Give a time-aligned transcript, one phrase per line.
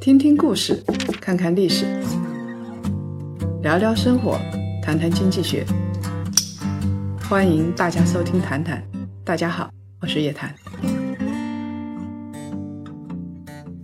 [0.00, 0.82] 听听故事，
[1.20, 1.84] 看看历史，
[3.62, 4.38] 聊聊生活，
[4.82, 5.66] 谈谈经济学。
[7.28, 8.82] 欢迎大家收听《谈谈》，
[9.24, 10.54] 大家好，我是叶檀。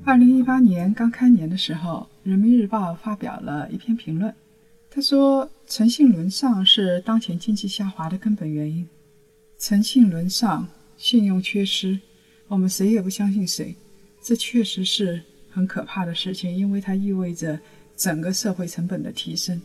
[0.05, 4.35] 二零一八年刚开年的时候，《人民日报》发表了一篇评论，
[4.91, 8.89] 他说：“诚信沦丧是当前经济下滑的根本原因。
[9.59, 10.67] 诚信沦丧，
[10.97, 12.01] 信用缺失，
[12.49, 13.77] 我们谁也不相信谁，
[14.23, 17.59] 这确实是很可怕的事情，因为它意味着
[17.97, 19.61] 整个社会成本的提升。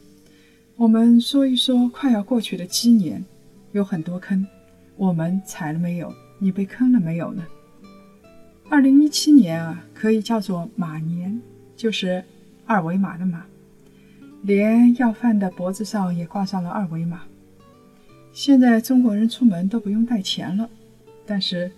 [0.75, 3.23] 我们说一说快要过去的鸡年，
[3.71, 4.45] 有很多坑，
[4.95, 6.13] 我们踩了没有？
[6.39, 7.45] 你被坑了没有呢？”
[8.67, 11.39] 二零一七年啊，可以叫做马年，
[11.77, 12.23] 就是
[12.65, 13.45] 二维码的码，
[14.41, 17.21] 连要饭的脖子上也挂上了二维码。
[18.33, 20.69] 现在中国人出门都不用带钱了，
[21.25, 21.71] 但是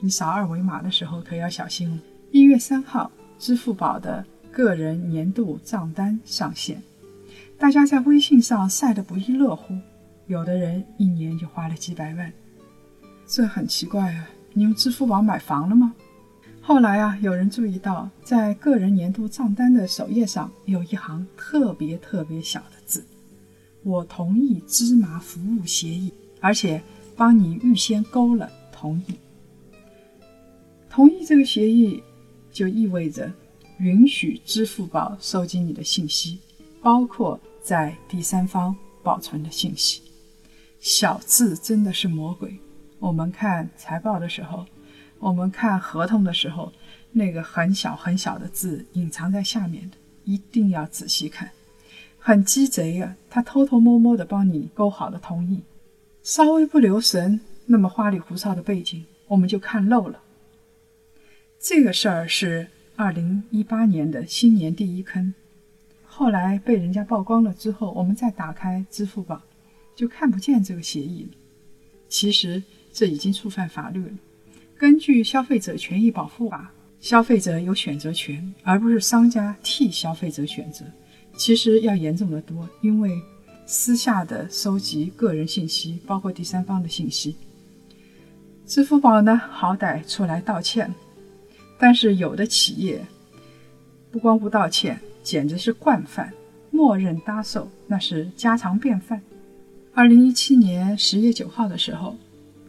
[0.00, 1.98] 你扫二维码的时候可要小心了。
[2.34, 6.82] 一月三号，支付宝的个人年度账单上线，
[7.56, 9.72] 大家在微信上晒得不亦乐乎，
[10.26, 12.32] 有的人一年就花了几百万，
[13.24, 14.28] 这很奇怪啊！
[14.52, 15.94] 你用支付宝买房了吗？
[16.60, 23.04] 后来啊，有人注意到，在个人年度账单的首页上有一行特别特别小的字
[23.84, 26.82] ：“我同意芝麻服务协议，而且
[27.14, 29.14] 帮你预先勾了同意。”
[30.90, 32.02] 同意这个协议，
[32.54, 33.30] 就意味着
[33.80, 36.38] 允许支付宝收集你的信息，
[36.80, 40.00] 包括在第三方保存的信息。
[40.78, 42.56] 小字真的是魔鬼。
[43.00, 44.64] 我们看财报的时候。
[45.20, 46.70] 我们看合同的时候，
[47.10, 51.50] 那个很小很小的字隐藏在下面的，一定要仔细看。
[52.18, 55.62] 很鸡贼啊，他偷偷摸摸的帮你勾好了同意，
[56.22, 60.20] 稍微不留神，那么花里胡哨的背景我们就看漏了。
[61.66, 65.32] 这个事儿是二零一八年的新年第一坑，
[66.04, 69.40] 后来被人家曝光了之后，我们再打开支付宝，
[69.96, 71.30] 就看不见这个协议了。
[72.06, 74.12] 其实这已经触犯法律了。
[74.76, 76.70] 根据《消费者权益保护法》，
[77.02, 80.84] 消费者有选择权，而不是商家替消费者选择。
[81.34, 83.18] 其实要严重的多，因为
[83.64, 87.34] 私下的收集个人信息，包括第三方的信息。
[88.66, 90.94] 支付宝呢，好歹出来道歉，
[91.78, 93.04] 但是有的企业
[94.10, 96.32] 不光不道歉，简直是惯犯，
[96.70, 99.20] 默认搭售，那是家常便饭。
[99.92, 102.16] 二零一七年十月九号的时候。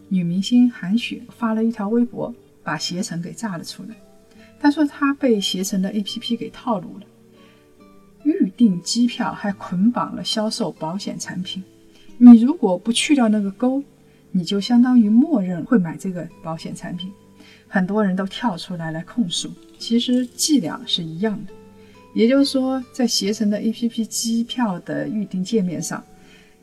[0.08, 3.96] 女明星韩雪发了一条微博，把携程给炸了出来。
[4.60, 7.06] 她说她被携程的 APP 给套路了，
[8.22, 11.60] 预订机票还捆绑了销售保险产品。
[12.18, 13.82] 你如果不去掉那个勾，
[14.30, 17.10] 你就相当于默认会买这个保险产品。
[17.68, 21.52] 很多人都跳出来来控诉，其实伎俩是一样的。
[22.14, 26.02] 也就是说，在携程的 APP 机票的预订界面上。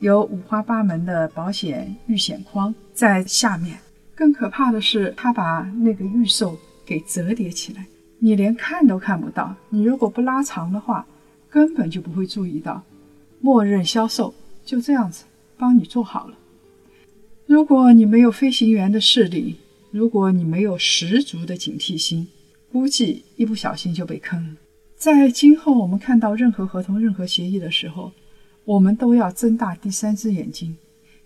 [0.00, 3.78] 有五花八门的保险预险框在下面，
[4.14, 7.86] 更可怕的是，他把那个预售给折叠起来，
[8.18, 9.54] 你连看都看不到。
[9.70, 11.06] 你如果不拉长的话，
[11.48, 12.82] 根本就不会注意到。
[13.40, 14.34] 默认销售
[14.64, 15.24] 就这样子
[15.56, 16.34] 帮你做好了。
[17.46, 19.56] 如果你没有飞行员的视力，
[19.94, 22.26] 如果你没有十足的警惕心，
[22.72, 24.56] 估计一不小心就被坑了。
[24.96, 28.10] 在今后我们看到任何合同、任何协议的时候，
[28.64, 30.76] 我们都要睁大第三只眼睛，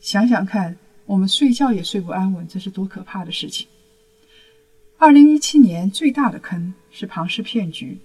[0.00, 0.76] 想想看，
[1.06, 3.66] 我们睡觉也睡不安稳，这是多可怕的事情！
[4.98, 7.96] 二零一七年最大的坑是庞氏骗局，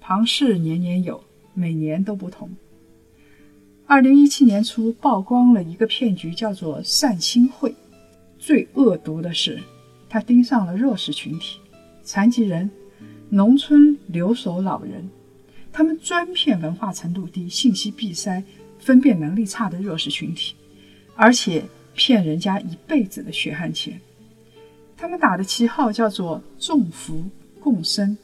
[0.00, 2.50] 庞氏年年有，每年都不同。
[3.86, 7.74] 二零一七年初曝光了一个骗局，叫做善心会。
[8.38, 9.58] 最恶毒的是，
[10.14, 11.58] 他盯上了弱势群体，
[12.04, 12.70] 残疾人、
[13.30, 15.10] 农村留守老人，
[15.72, 18.40] 他们专骗文化程度低、信息闭塞。
[18.78, 20.54] 分辨能力差的弱势群体，
[21.16, 21.64] 而且
[21.94, 23.98] 骗人家一辈子的血汗钱。
[24.96, 27.24] 他们打的旗号叫做“众福
[27.58, 28.16] 共生”，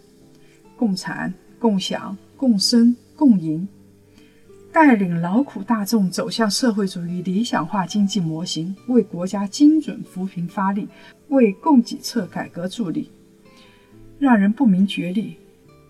[0.76, 3.66] 共产、共享、共生、共赢，
[4.72, 10.88] 带领劳苦大众走向社会主义理想化经济模型，为国家精准扶贫发力，
[11.28, 13.10] 为供给侧改革助力，
[14.18, 15.36] 让人不明觉厉。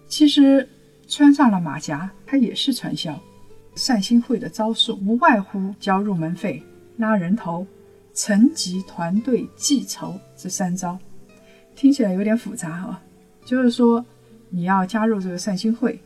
[0.09, 0.67] 其实
[1.07, 3.19] 穿上了马甲，它也是传销。
[3.77, 6.63] 善心会的招数无外乎交入门费、
[6.97, 7.67] 拉人头、
[8.13, 10.99] 层级团队计酬这三招，
[11.77, 13.03] 听起来有点复杂啊。
[13.45, 14.05] 就是说，
[14.49, 16.01] 你要加入这个善心会，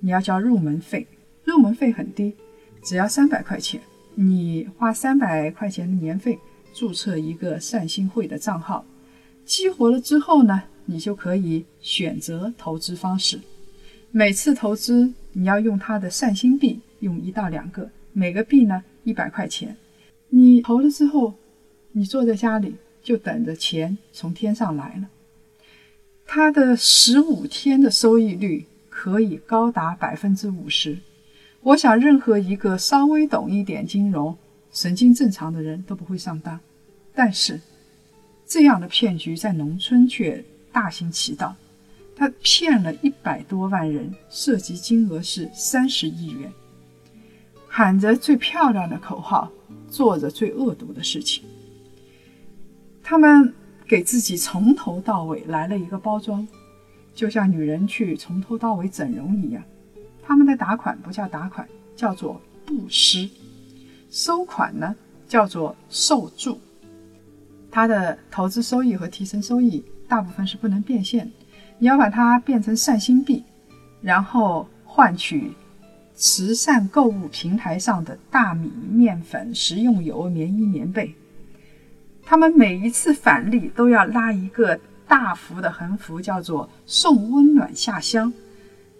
[0.00, 1.06] 你要交入门费，
[1.44, 2.34] 入门费很低，
[2.82, 3.80] 只要三百块钱，
[4.14, 6.38] 你花三百块钱的年费
[6.74, 8.84] 注册一个善心会的账号，
[9.44, 13.40] 激活了之后呢，你就可以选择投资方式。
[14.10, 19.76] 每次投资你要用它的善心币，用一到两个，每个币呢一百块钱。
[20.30, 21.34] 你投了之后，
[21.92, 25.08] 你坐在家里就等着钱从天上来了。
[26.26, 30.98] 它的十五天的收益率可以高达百分之五十。
[31.68, 34.34] 我想，任何一个稍微懂一点金融、
[34.72, 36.58] 神经正常的人都不会上当。
[37.14, 37.60] 但是，
[38.46, 40.42] 这样的骗局在农村却
[40.72, 41.54] 大行其道。
[42.16, 46.50] 他骗了一百多万人，涉及金额是三十亿元，
[47.66, 49.52] 喊着最漂亮的口号，
[49.90, 51.44] 做着最恶毒的事情。
[53.02, 53.52] 他们
[53.86, 56.48] 给自己从头到尾来了一个包装，
[57.14, 59.62] 就像女人去从头到尾整容一样。
[60.28, 61.66] 他们的打款不叫打款，
[61.96, 63.30] 叫做布施；
[64.10, 64.94] 收款呢，
[65.26, 66.60] 叫做受助。
[67.70, 71.32] 他的投资收益和提成收益大部分是不能变现。
[71.78, 73.42] 你要把它变成善心币，
[74.02, 75.50] 然后换取
[76.14, 81.14] 慈善购物平台上的大米、面粉、食用油、棉衣、棉被。
[82.22, 88.30] 他们每一次返利都要拉一个大幅的横幅，叫做“送温暖下乡”。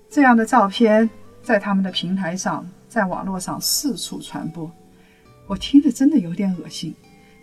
[0.09, 1.11] 这样的照片
[1.49, 4.71] 在他们的平台上，在网络上四处传播。
[5.47, 6.95] 我听着真的有点恶心。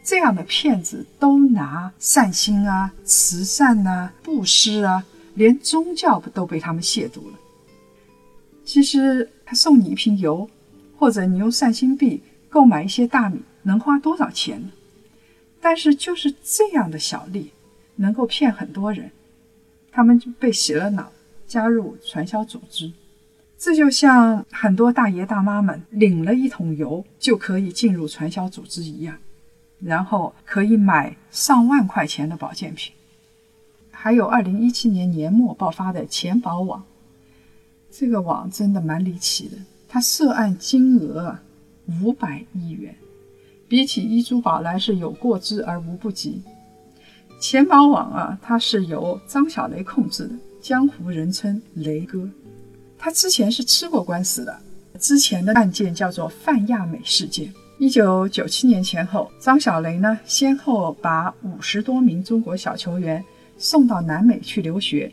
[0.03, 5.03] 这样的骗子都拿善心啊、慈善啊、布施啊。
[5.33, 7.39] 连宗教都被他们亵渎了。
[8.63, 10.47] 其实他送你一瓶油，
[10.99, 14.69] 或者你用善心币购买一些大米，能花多少钱呢？
[15.59, 17.51] 但是就是这样的小利，
[17.95, 19.09] 能够骗很多人，
[19.91, 21.11] 他们就被洗了脑，
[21.47, 22.91] 加入传销组织。
[23.57, 29.17] 这就像很多大爷大妈们领了一桶油就可以进入传销组织一样，
[29.79, 32.93] 然后可以买上万块钱的保健品。
[33.91, 36.83] 还有二零一七年年末爆发的钱宝网，
[37.89, 41.39] 这个网真的蛮离奇的，它涉案金额
[42.01, 42.93] 五百亿元，
[43.67, 46.43] 比起一珠宝来是有过之而无不及。
[47.39, 52.29] 钱宝网啊，它是由张小雷控制的，江湖人称雷哥。
[52.97, 54.57] 他之前是吃过官司的，
[54.99, 57.53] 之前的案件叫做范亚美事件。
[57.77, 63.23] 一九九七年前后，张小雷呢先后把五十多名中国小球员。
[63.57, 65.09] 送到南美去留学，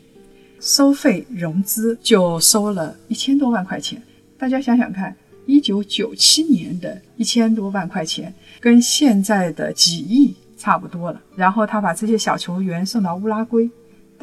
[0.59, 4.03] 收费融资就收了一千多万块钱。
[4.37, 5.15] 大家想想看，
[5.45, 11.21] 一九九七年的一千多万块钱，跟现在的几亿差不多了。
[11.37, 13.69] 然后他把这些小球员送到乌拉圭，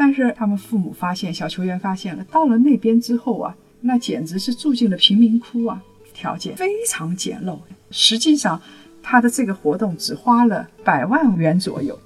[0.00, 5.82] 但是他们父母发现，小球员发现了，到了那边之后啊，那简直是住进了贫民窟啊，
[6.14, 7.58] 条件非常简陋。
[7.90, 8.58] 实际上，
[9.02, 11.98] 他的这个活动只花了百万元左右。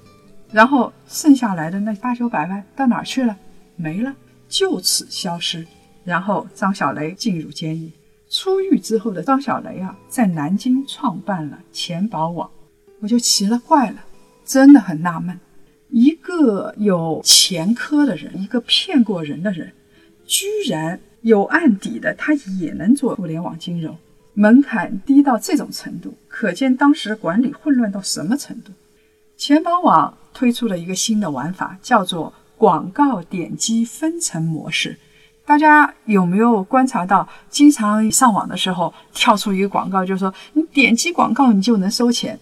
[0.51, 3.37] 然后剩下来的那八九百万到哪儿去了？
[3.77, 4.13] 没了，
[4.49, 5.65] 就此消失。
[6.03, 7.89] 然后张小雷进入监狱，
[8.29, 12.49] 出狱之后的张小雷啊，在南京创办了钱宝网。
[12.99, 14.03] 我就奇了怪了，
[14.43, 15.39] 真的很纳闷：
[16.37, 19.71] 个有前科的人，一个骗过人的人，
[20.25, 23.97] 居然有案底的，他也能做互联网金融，
[24.33, 28.71] 门槛低到这种程度，可见当时管理混乱到什么程度。
[29.37, 30.17] 钱宝网。
[30.35, 34.97] 推出了一个新的玩法，叫做广告点击分成模式。
[35.45, 42.37] 大家有没有观察到，经常上网的时候跳出一个广告，就是说你点击广告你就能收钱，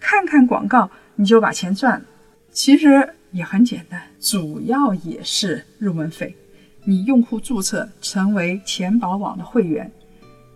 [0.00, 2.04] 看看广告你就把钱赚了。
[2.52, 6.36] 其实也很简单，主要也是入门费。
[6.84, 9.90] 你用户注册成为钱宝网的会员，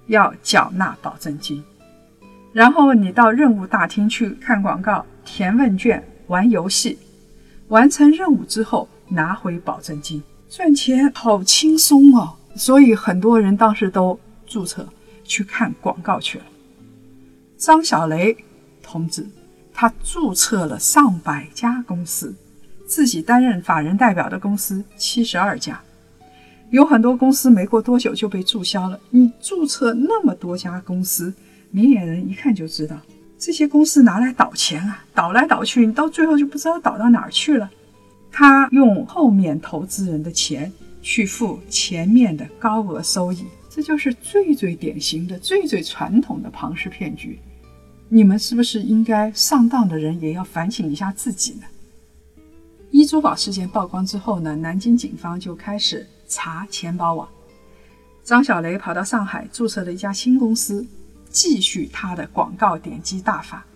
[0.06, 1.64] 要缴纳保证金，
[2.52, 6.02] 然后你到任务大厅去看广告、填问卷。
[6.28, 6.98] 玩游戏，
[7.68, 12.34] 完成任务之后拿回保证金，赚钱好轻松哦！
[12.56, 14.88] 所以很多人当时都注册
[15.22, 16.44] 去看广告去了。
[17.56, 18.36] 张小雷
[18.82, 19.24] 同志，
[19.78, 22.35] 他注册了上百家公司，
[22.87, 25.78] 自己担任法人代表的公司七十二家，
[26.71, 28.99] 有很多公司没过多久就被注销了。
[29.11, 31.30] 你注册那么多家公司，
[31.71, 32.97] 明眼人一看就知道。
[33.38, 37.71] 这些公司拿来倒钱啊，倒来倒去，你到最后就不知道倒到哪儿去了。
[38.33, 47.38] 他用后面投资人的钱去付前面的高额收益，这就是最最典型的、最最传统的庞氏骗局。
[48.08, 51.66] 你们是不是应该上当的人也要反省一下自己呢？
[52.90, 57.28] 一珠宝事件曝光之后呢，南京警方就开始查钱包网。
[58.22, 60.86] 张小雷跑到上海注册了一家新公司。
[61.28, 63.66] 继续他的广告点击大法，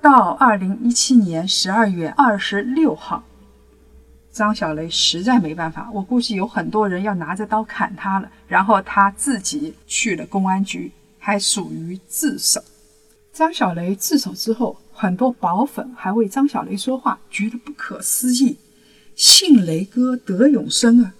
[0.00, 3.22] 到二零一七年十二月二十六号，
[4.32, 10.90] 张小雷实在没办法，我估计有很多人要拿着刀砍他了，然后他自己去了公安局，
[11.20, 12.60] 还属于自首。
[13.32, 18.58] 张小雷自首之后，很多保粉还为张小雷说话，觉得不可思议。
[19.14, 21.14] 信雷哥得永生啊，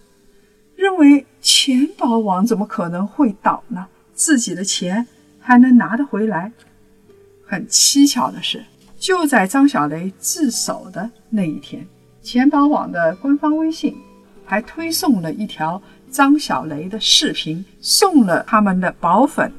[0.76, 3.86] 认为钱宝网怎么可能会倒呢？
[4.14, 5.06] 自己的钱
[5.40, 6.52] 还能拿得回来？
[7.46, 8.62] 很蹊跷的是，
[8.98, 11.86] 就在张小雷自首的那一天，
[12.22, 13.96] 钱宝网的官方微信
[14.44, 19.50] 还推送了一条张小雷的视频，送了他们的保粉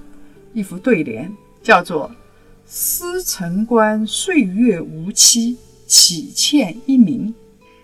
[0.54, 1.32] 一副对联，
[1.64, 2.12] 叫做
[2.65, 7.34] “司城关岁月无期，岂欠一名。”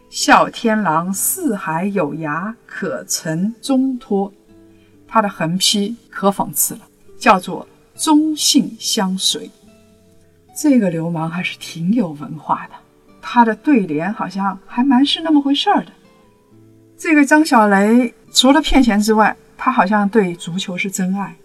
[0.10, 4.34] 笑天狼四海有涯，可曾中托？
[5.08, 6.82] 他的横批可讽刺了，
[7.18, 9.50] 叫做“忠信相随”。
[10.58, 12.74] 这个流氓还是挺有文化的，
[13.22, 15.92] 他的对联好像还蛮是那么回事儿的。
[16.98, 21.36] 这个张小雷除了骗钱之外，他好像对足球是真爱。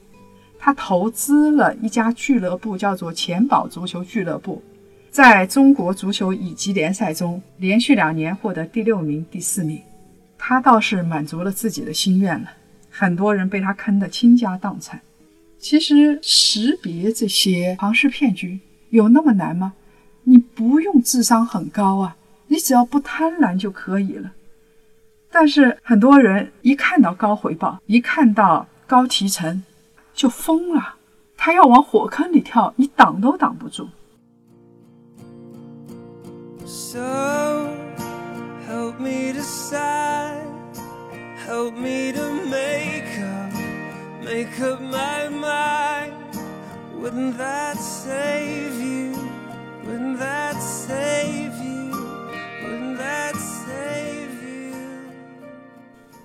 [0.64, 4.62] 他投资了一家俱乐部，叫做钱宝足球俱乐部。
[5.10, 9.78] 在中国足球乙级联赛中，连续两年获得第六名、第四名，
[10.38, 12.48] 他倒是满足了自己的心愿了。
[12.88, 14.98] 很多人被他坑得倾家荡产。
[15.58, 19.74] 其实识别这些庞氏骗局有那么难吗？
[20.22, 22.16] 你不用智商很高啊，
[22.46, 24.32] 你只要不贪婪就可以了。
[25.30, 29.62] 但是很多人一看到高回报，一看到高提成，
[30.14, 30.94] 就疯了。
[31.36, 33.88] 他要往火坑里跳，你挡都挡不住。
[36.64, 37.68] So
[38.66, 40.46] help me decide,
[41.46, 43.52] help me to make up,
[44.24, 46.12] make up my mind.
[46.98, 49.12] Wouldn't that save you?
[49.84, 51.92] Wouldn't that save you?
[52.62, 54.72] Wouldn't that save you?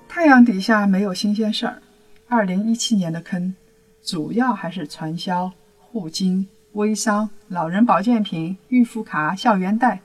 [0.08, 1.82] 太阳底下没有新鲜事儿。
[2.30, 3.54] 二零一七年的坑，
[4.10, 10.02] 主要还是传销、互金、微商、老人保健品、预付卡、校园贷。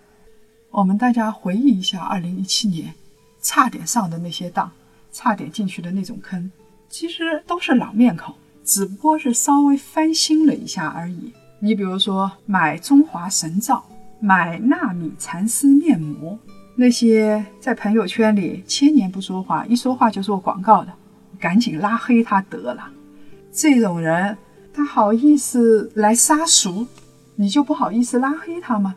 [0.71, 2.93] 我们大家回忆一下，二零一七年
[3.41, 4.71] 差点上的那些当，
[5.11, 6.53] 差点进去的那种坑，
[6.91, 11.33] 其实都是老面孔，只不过是稍微翻新了一下而已。
[11.59, 13.83] 你比如说买中华神皂、
[14.21, 16.39] 买纳米蚕丝面膜，
[16.77, 20.93] 那些在朋友圈里千年不说话，一说话就做广告的，
[21.41, 22.91] 赶紧拉黑他得了。
[23.57, 24.37] 这种人，
[24.73, 26.89] 他好意思来杀熟，
[27.37, 28.97] 你就不好意思拉黑他吗？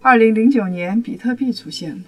[0.00, 2.02] 二零零九年，比特币出现了。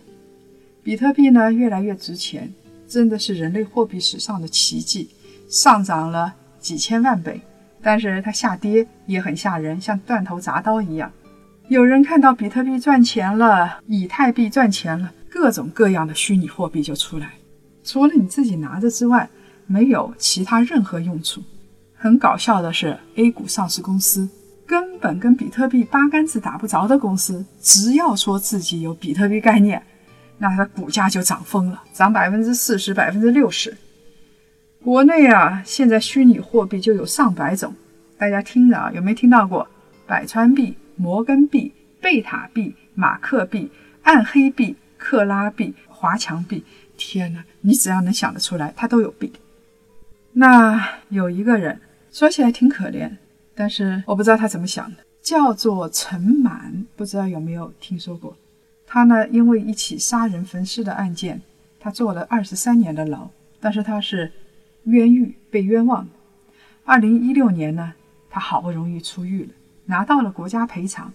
[0.83, 2.53] 比特币呢，越来越值钱，
[2.89, 5.09] 真的是人类货币史上的奇迹，
[5.49, 7.41] 上涨了几千万倍。
[7.81, 11.13] 但是它下跌也很吓人，像断头铡刀一样。
[11.69, 17.35] 有人看到比特币赚钱了，以太币赚钱了，各种各样的虚拟货币就出来，
[17.85, 19.31] 除了你自己拿着之外，
[19.71, 21.41] 没有其他任何用处。
[21.95, 24.29] 很搞笑的是，A 股上市公司。
[24.67, 29.81] 根本跟比特币八竿子打不着的公司，只要说自己有比特币概念，
[30.39, 33.77] 那它的股价就涨疯了，涨百分之四十、百分之六十。
[34.83, 37.75] 国内啊，现在虚拟货币就有上百种，
[38.17, 39.67] 大家听着啊，有没有听到过？
[40.07, 43.71] 百川币、摩根币、贝塔币、马克币、
[44.03, 46.65] 暗黑币、克拉币、华强币。
[46.97, 49.33] 天哪，你只要能想得出来，它都有币。
[50.33, 51.81] 那有一个人
[52.13, 53.11] 说起来挺可怜。
[53.53, 58.35] 但是我不知道他怎么想的，叫做陈满，不知道有没有听说过？
[58.87, 61.43] 他呢，因为一起杀人焚尸的案件，
[61.79, 63.29] 他坐了二十三年的牢，
[63.61, 64.33] 但是他是
[64.85, 66.11] 冤狱，被冤枉的。
[66.85, 67.93] 二零一六年呢，
[68.31, 69.51] 他好不容易出狱了，
[69.85, 71.13] 拿到了国家赔偿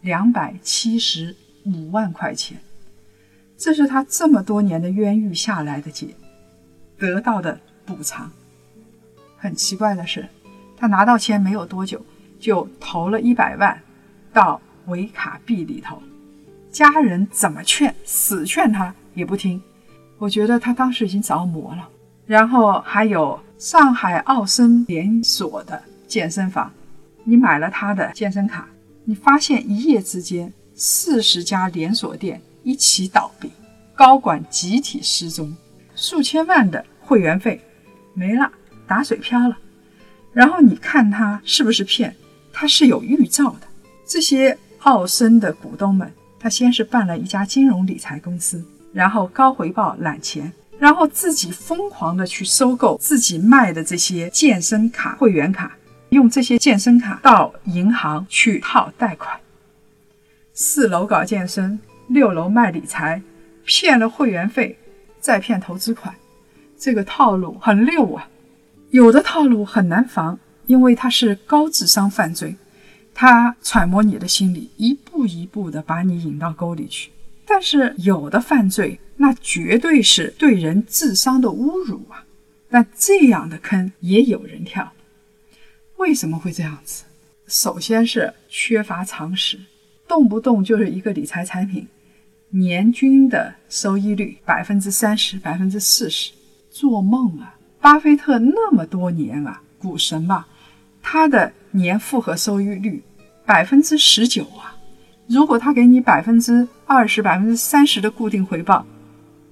[0.00, 2.58] 两百七十五万块钱，
[3.56, 6.08] 这是他这么多年的冤狱下来的结，
[6.98, 8.32] 得到的补偿。
[9.44, 10.26] 很奇怪的是。
[10.74, 12.00] 他拿到钱没有多久，
[12.40, 13.78] 就投了一百万
[14.32, 16.02] 到维卡币里头，
[16.70, 19.62] 家人怎么劝，死劝他也不听。
[20.16, 21.86] 我觉得他当时已经着魔了。
[22.26, 26.72] 然后还有上海奥森连锁的健身房，
[27.22, 28.66] 你买了他的健身卡，
[29.04, 33.50] 你发现一夜之间四十家连锁店一起倒闭，
[33.94, 35.54] 高管集体失踪，
[35.94, 37.60] 数千万的会员费
[38.14, 38.50] 没了，
[38.86, 39.56] 打水漂了。
[40.32, 42.14] 然后你看他是不是骗？
[42.52, 43.66] 他是有预兆的。
[44.06, 55.76] 这些奥森的股东们，他先是办了一家金融理财公司，然后高回报揽钱，然后自己疯狂的去收购自己卖的这些健身卡、会员卡，
[56.10, 59.38] 用这些健身卡到银行去套贷款。
[60.52, 63.20] 四楼搞健身，六楼卖理财，
[63.64, 64.78] 骗了会员费，
[65.18, 66.14] 再骗投资款，
[66.78, 68.28] 这个套路很溜啊。
[68.94, 72.54] 有的套路很难防，因为它是高智商犯罪，
[73.12, 77.10] 他揣摩你的心理，一步一步的把你引到沟里去。
[77.44, 82.24] 但是有的犯罪，那绝对是对人智商的侮辱啊！
[82.70, 84.92] 但这样的坑也有人跳，
[85.96, 87.02] 为什么会这样子？
[87.48, 89.58] 首先是缺乏常识，
[90.06, 91.88] 动不动就是一个理财产品，
[92.50, 96.30] 年均的收益率百分之三十、百分之四十，
[96.70, 97.56] 做梦啊！
[97.84, 100.48] 巴菲特那么多年啊，股神吧，
[101.02, 103.04] 他的年复合收益率
[103.44, 104.74] 百分之十九啊！
[105.26, 108.86] 如果他给你百分之二十、百分之三十的固定回报，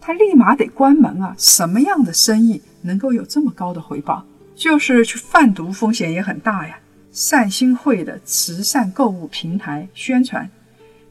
[0.01, 1.35] 他立马得关门啊！
[1.37, 4.25] 什么样的生意能够有这么高的回报？
[4.55, 6.79] 就是去贩毒，风险也很大呀。
[7.11, 10.49] 善心会的慈善购物平台宣传，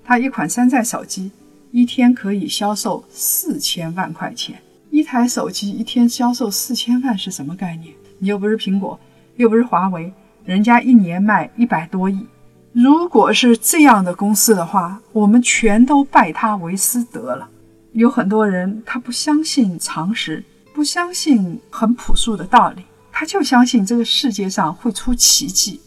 [0.03, 1.29] 他一款山寨手机
[1.69, 4.59] 一天可以销售四千万块钱。
[4.91, 7.93] 一台手机一天销售四千万是什么概念？
[8.19, 8.99] 你又不是苹果，
[9.37, 12.27] 又不是华为，人家一年卖一百多亿。
[12.73, 17.49] 如果是这样的公司的话，我们全都拜他为师得了。
[17.93, 20.43] 有很多人他不相信常识，
[20.73, 22.83] 不相信很朴素的道理，
[23.13, 25.79] 他就相信这个世界上会出奇迹。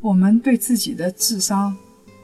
[0.00, 1.76] 我们对自己的智商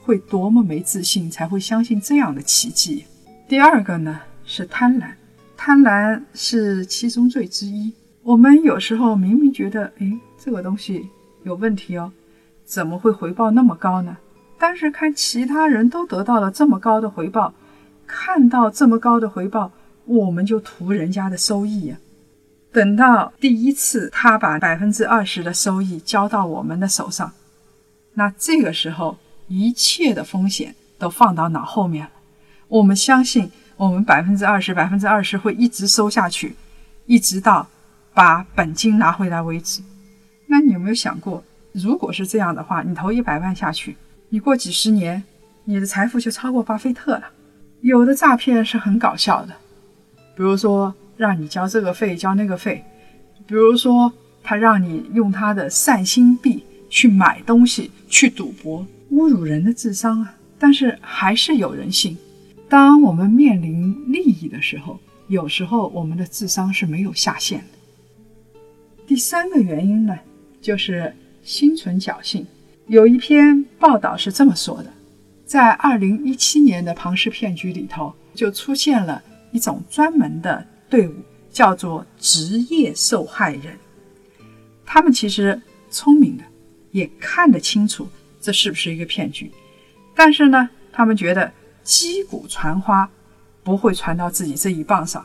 [0.03, 3.05] 会多么没自信，才会相信这样的奇迹？
[3.47, 5.09] 第二个呢是贪婪，
[5.65, 7.93] 贪婪是七宗罪之一。
[8.25, 11.09] 我们有时候明明觉得，哎，这个东西
[11.45, 12.11] 有问题哦。
[12.65, 14.17] 怎么会回报那么高呢？
[14.59, 17.55] 但是看其他人都得到了这么高的回报，
[18.09, 19.71] 看到这么高的回报，
[20.05, 21.97] 我们就图人家的收益呀。
[22.73, 27.31] 等到第一次他把百分之二十的收益交到我们的手上，
[28.15, 29.17] 那这个时候
[29.47, 32.11] 一切的风险都放到脑后面了。
[32.67, 36.55] 我们相信我们百分之二十、百分之二十会一直收下去，
[37.07, 37.67] 一直到
[38.15, 39.83] 把本金拿回来为止。
[40.47, 41.43] 那你有没有想过？
[41.73, 43.97] 如果是这样的话，你投一百万下去，
[44.29, 45.23] 你过几十年，
[45.65, 47.25] 你的财富就超过巴菲特了。
[47.81, 49.55] 有的诈骗是很搞笑的，
[50.37, 52.85] 比如说让你交这个费交那个费，
[53.47, 60.35] 比如说他让你用他的善心币去买东西去赌博，侮辱人的智商啊！
[60.59, 62.17] 但是还是有人信。
[62.73, 68.59] 当我们面临利益的时候，有时候我们的智商是没有下限的。
[69.07, 70.19] 第三个原因呢，
[70.63, 71.15] 就是。
[71.45, 72.47] 心存侥幸，
[72.87, 74.89] 有一篇报道是这么说的：
[75.45, 81.15] 在二零一七年的庞氏骗局里头，就出现了一种专门的队伍，
[81.51, 83.77] 叫做职业受害人。
[84.87, 86.45] 他们其实聪明的，
[86.93, 88.09] 也看得清楚
[88.41, 89.51] 这是不是一个骗局，
[90.15, 93.09] 但是呢，他们觉得击鼓传花
[93.63, 95.25] 不会传到自己这一棒上。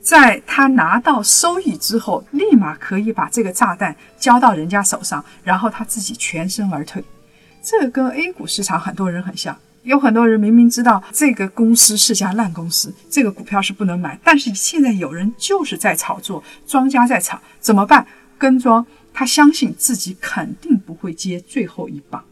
[0.00, 7.04] 在他拿到收益之后，立马可以把这个炸弹交到人家手上，然后他自己全身而退。
[7.62, 18.06] 这跟 A 股市场很多人很像，有很多人明明知道这个公司是家烂公司，这个股票是不能买，但是现在有人就是在炒作，庄家在炒，怎么办？
[18.38, 22.24] 跟庄，他相信自己肯定不会接最后一棒。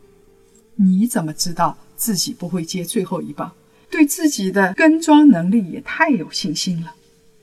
[0.77, 3.53] 你怎么知道自己不会接最后一棒？
[3.91, 6.95] 对自己的跟庄能力也太有信心了。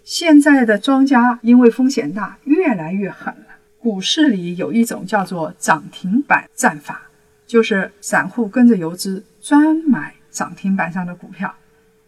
[0.04, 3.46] 现在的庄家因为风险大，越来越狠了。
[3.80, 7.10] 股市里有一种叫做涨停板战法，
[7.46, 11.54] 就是散户跟着游资专买涨停板上的股票，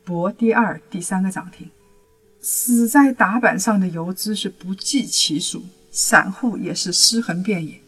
[0.04, 1.70] 博第二、第三个涨停。
[2.40, 7.82] 死在打板上的游资是不计其数，散户也是尸横遍野。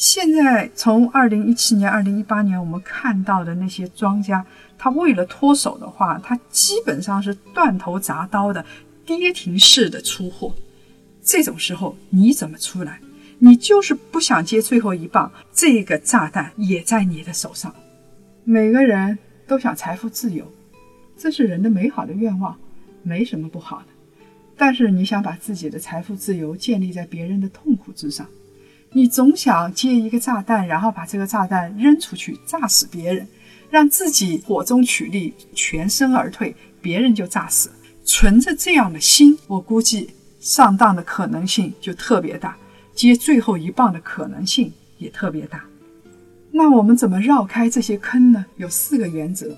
[0.00, 4.42] 现在从二零一七年、二零一八年我们看到的那些庄家，
[4.78, 8.64] 他为了脱手的话，他基本上是断头铡刀的。
[9.04, 10.54] 跌停式的出货，
[11.22, 12.98] 这种时候你怎么出来？
[13.40, 17.74] 你就是不想接最后一棒，这个炸弹也在你的手上。
[18.44, 20.50] 每个人都想财富自由，
[21.18, 22.56] 这是人的美好的愿望，
[23.02, 23.86] 没什么不好的。
[24.56, 28.26] 但是你想把自己的财富自由建立在别人的痛苦之上，
[28.92, 33.26] 你总想接一个炸弹，然后把这个炸弹扔出去，炸死别人，
[33.70, 37.70] 让自己火中取栗，全身而退，别人就炸死。
[38.04, 42.56] 存着这样的心，我估计上当的可能性就特别大，
[42.92, 45.64] 接最后一棒的可能性也特别大。
[46.50, 48.44] 那我们怎么绕开这些坑呢？
[48.56, 49.56] 有四个原则：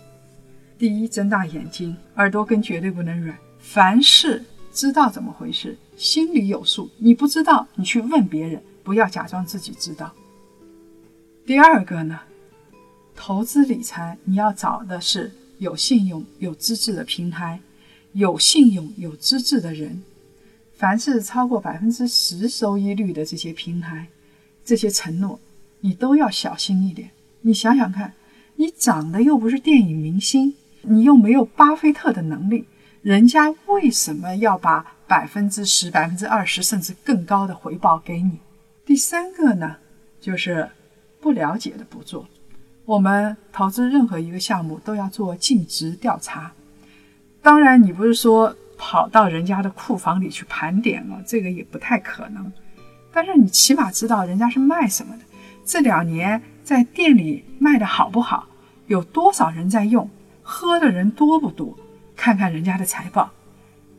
[0.77, 6.90] 第一，睁大眼睛，耳朵根绝对不能软，凡事知道怎么回事，心里有数。
[6.99, 10.12] 你不知道，你去问别人，不要假装自己知道。
[11.45, 12.21] 第二个呢，
[13.14, 17.61] 投资理财你要找的是有信用、有资质的平台。
[18.14, 20.03] 有信用、有资质的人，
[20.77, 24.07] 凡是超过百分之十收益率的这些平台，
[24.62, 25.40] 这些承诺，
[25.81, 27.09] 你都要小心一点。
[27.40, 28.12] 你想想看，
[28.57, 32.66] 你长得又不是电影明星，你又没有巴菲特的能力，
[33.01, 38.38] 人家为什么要把百分之十、百分之二十甚至更高的回报给你？
[38.85, 39.77] 第三个呢，
[40.21, 40.68] 就是
[41.21, 42.27] 不了解的不做。
[42.85, 46.53] 我们投资任何一个项目都要做尽职调查。
[47.40, 52.53] 当然，你不是说跑到人家的库房里去盘点了，这个也不太可能。
[53.12, 55.23] 但是你起码知道人家是卖什么的，
[55.64, 58.49] 这两年在店里卖的好不好，
[58.88, 60.11] 有多少人在用，
[60.42, 61.77] 喝的人多不多，
[62.16, 63.31] 看看人家的财报。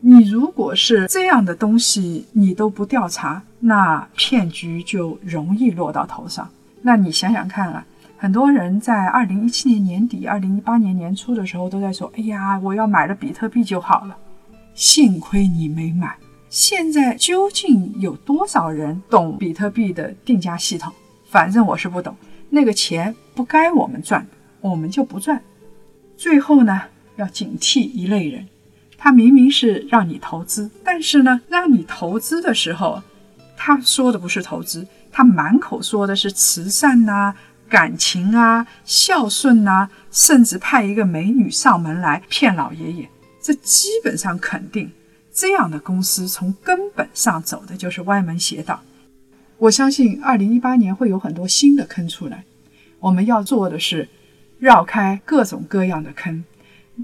[0.00, 6.46] 你如果是这样的东西，你都不调查，那骗局就容易落到头上。
[6.82, 7.84] 那你想想看啊。
[8.16, 14.16] 很多人在二零一七年年底、二零一八年年初的时候都在说：“哎呀，我要买了比特币就好了。”
[14.74, 16.16] 幸亏你没买。
[16.48, 20.90] 现在究竟有多少人懂比特币的定价系统？
[21.28, 22.16] 反正我是不懂。
[22.48, 24.26] 那个钱不该我们赚，
[24.60, 25.42] 我们就不赚。
[26.16, 26.80] 最后呢，
[27.16, 28.46] 要警惕一类人，
[28.96, 33.02] 他明明是让你投资，但是呢，让你投资的时候，
[33.66, 37.34] 他说的不是投资，他满口说的是慈善呐。
[37.66, 43.08] 感情啊，孝顺呐，甚至派一个美女上门来骗老爷爷，
[43.40, 44.92] 这基本上肯定，
[45.32, 48.82] 这样的公司从根本上走的就是歪门邪道。
[49.56, 52.44] 我相信二零一八年会有很多新的坑出来，
[53.00, 54.06] 我们要做的是
[54.58, 56.44] 绕开各种各样的坑。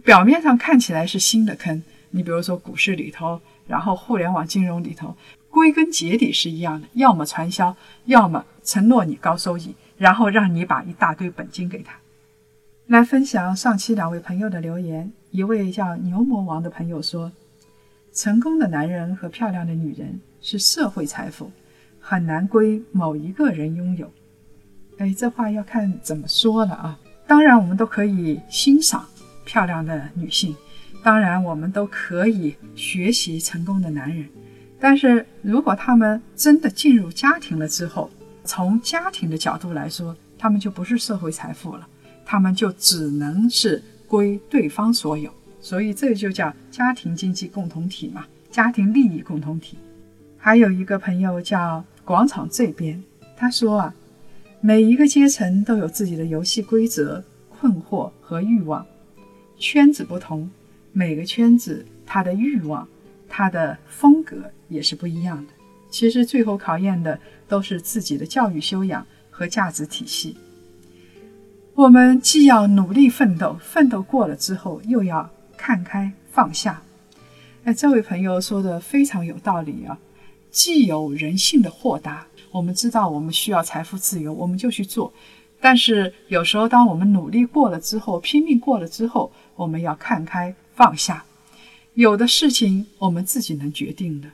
[0.04, 5.16] 表面上看起来是新的坑，你比如说股市里头，然后互联网金融里头，
[5.50, 9.74] 归根结底是一样的，要么传销，要么承诺你高收益。
[9.98, 11.92] 然后让你把一大堆本金给他，
[12.86, 15.12] 来分享上期两位朋友的留言。
[15.30, 17.30] 一位叫牛魔王的朋友说
[18.10, 21.52] ：“成功的男人和漂亮的女人是社会财富，
[22.00, 24.10] 很难归某一个人拥有。”
[24.96, 26.98] 哎，这话要看怎么说了啊。
[27.26, 29.06] 当然，我们都可以欣赏
[29.44, 30.56] 漂亮的女性，
[31.02, 34.26] 当然我们都可以学习成功的男人。
[34.80, 38.10] 但是如果他们真的进入家庭了之后，
[38.44, 41.86] 从家庭的角度来说，他们就不是社会财富了，
[42.24, 45.30] 他们就只能是归对方所有。
[45.60, 49.76] 所以这就叫家庭经济共同体嘛，家庭利益共同体。
[50.38, 53.04] 还有一个朋友叫广场这边，
[53.36, 53.94] 他说啊，
[54.62, 58.86] 每一个阶层都有自己的游戏规则、困惑和欲望，
[59.58, 60.50] 圈子不同，
[60.92, 62.88] 每个圈子它的欲望、
[63.30, 64.36] 它的风格
[64.68, 65.52] 也是不一样的。
[65.88, 70.36] 其实最后考验的都是自己的教育修养和价值体系。
[71.74, 76.82] 我们既要努力奋斗，奋斗过了之后，又要看开放下。
[77.64, 79.98] 哎，这位朋友说的非常有道理啊！
[80.50, 85.12] 既有人性的豁达，我们知道我们需要财富自由，我们就去做。
[85.60, 91.24] 但是有时候，当我们努力过了之后，拼命过了之后，我们要看开放下。
[92.00, 94.30] 有的事情我们自己能决定的。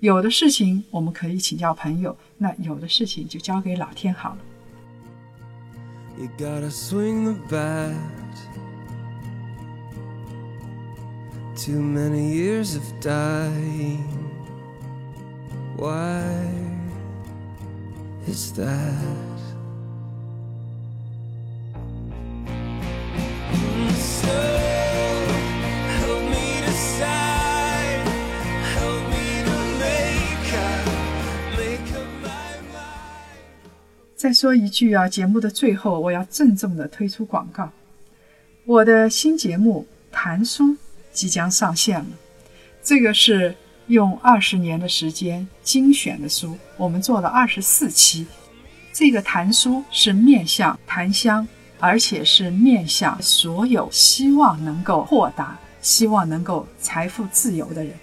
[0.00, 4.38] 有的事情我们可以请教朋友，那有的事情就交给老天好了。
[6.18, 7.94] You gotta swing the bat.
[11.54, 14.02] Too many years of dying.
[15.76, 16.24] Why
[18.26, 19.35] is that?
[34.26, 37.70] 再说一句啊，节目的最后，我要郑重的推出广告，
[38.64, 40.64] 我的新节目《谈书》
[41.12, 42.06] 即将上线了。
[42.82, 43.54] 这个是
[43.86, 48.26] 用二十年的时间精选的书，我们做了二十四期。
[48.92, 51.46] 这个谈书是面向檀香，
[51.78, 57.94] 而且是面向所有希望能够豁达、希望能够财富自由的人。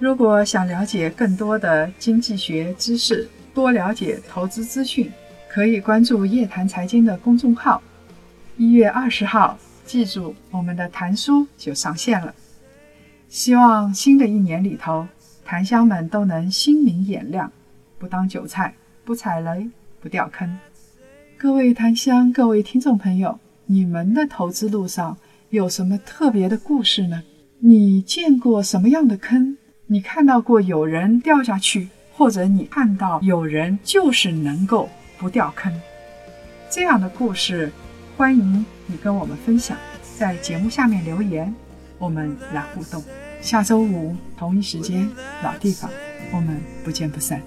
[0.00, 5.10] 如果想了解更多的经济学知识，多了解投资资讯，
[5.48, 7.82] 可以关注夜谈财经的公众号。
[8.56, 12.34] 一月二十号，记住我们的谈书就上线了。
[13.28, 15.06] 希望新的一年里头，
[15.44, 17.50] 檀香们都能心明眼亮，
[17.98, 19.68] 不当韭菜，不踩雷，
[20.00, 20.58] 不掉坑。
[21.36, 25.16] 各位檀香，各位听众朋友，你们的投资路上
[25.50, 27.22] 有什么特别的故事呢？
[27.58, 29.58] 你见过什么样的坑？
[29.86, 31.88] 你看到过有人掉下去，
[32.22, 35.72] 或者你看到有人就是能够不掉坑，
[36.70, 37.72] 这样的故事，
[38.16, 39.76] 欢迎你跟我们分享，
[40.16, 41.52] 在节目下面留言，
[41.98, 43.02] 我们来互动。
[43.40, 45.10] 下周五同一时间
[45.42, 45.90] 老地方，
[46.32, 47.42] 我们不见不散。